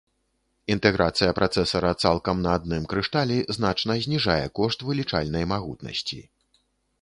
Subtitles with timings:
[0.75, 6.19] Інтэграцыя працэсара цалкам на адным крышталі значна зніжае кошт вылічальнай магутнасці.